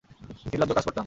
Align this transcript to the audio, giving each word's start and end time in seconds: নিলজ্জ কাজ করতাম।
নিলজ্জ 0.45 0.71
কাজ 0.73 0.83
করতাম। 0.85 0.99